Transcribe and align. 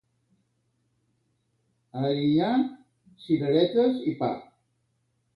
A 1.99 2.05
Erinyà, 2.11 2.47
cireretes 3.25 3.99
i 4.13 4.15
pa. 4.23 4.31